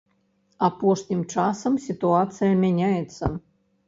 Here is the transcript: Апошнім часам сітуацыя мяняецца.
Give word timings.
Апошнім 0.67 1.19
часам 1.33 1.73
сітуацыя 1.83 2.49
мяняецца. 2.65 3.31